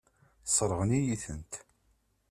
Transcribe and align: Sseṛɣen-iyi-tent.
Sseṛɣen-iyi-tent. 0.47 1.53